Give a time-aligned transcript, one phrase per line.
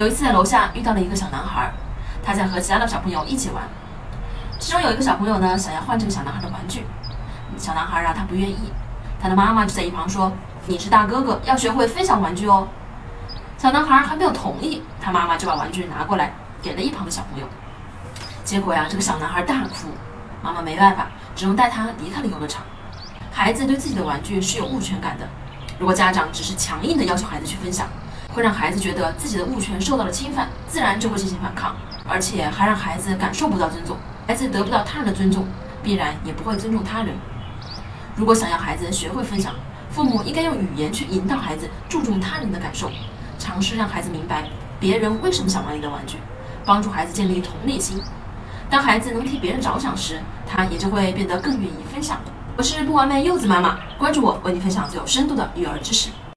[0.00, 1.72] 有一次在楼下遇到了一个小男孩，
[2.22, 3.64] 他在和其他的小朋友一起玩。
[4.60, 6.84] 其中有一个小朋友呢，想要换这个小男孩的玩具，
[7.56, 8.72] 小男孩啊他不愿意，
[9.20, 10.30] 他的妈妈就在一旁说
[10.68, 12.68] ：“你是大哥哥，要学会分享玩具哦。”
[13.58, 17.48] 小男孩还没有同意，他妈妈就把玩具拿过来给了一旁的小朋友。
[18.44, 19.88] 结果呀，这个小男孩大哭，
[20.44, 22.62] 妈妈没办法，只能带他离开了游乐场。
[23.32, 25.26] 孩子对自己的玩具是有物权感的，
[25.76, 27.88] 如果家长只是强硬的要求孩子去分享，
[28.32, 31.74] 会让孩子觉得自己的物权受到了侵犯，自然就会进行反抗，
[32.08, 33.96] 而且还让孩子感受不到尊重。
[34.26, 35.46] 孩子得不到他人的尊重，
[35.82, 37.14] 必然也不会尊重他人。
[38.14, 39.54] 如果想要孩子学会分享，
[39.90, 42.90] 父母应该用语言去引导孩子注重他人的感受，
[43.38, 44.44] 尝试让孩子明白
[44.78, 46.18] 别人为什么想玩你的玩具，
[46.64, 48.00] 帮助孩子建立同理心。
[48.68, 52.20] 当孩子能替别人着想时，他也就会变得更愿意分享。
[52.56, 56.10] 我是不完美柚子妈妈，关注我，为你分享最有深度的育儿知识。